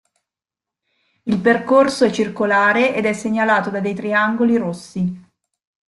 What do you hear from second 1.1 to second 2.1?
Il percorso